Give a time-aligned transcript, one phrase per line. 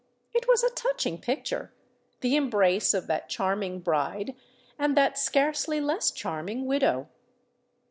[0.33, 4.35] It was a touching picture,—the embrace of that charming bride
[4.79, 7.07] and that scarcely less charming widow!